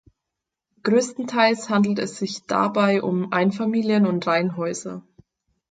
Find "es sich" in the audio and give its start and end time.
1.99-2.47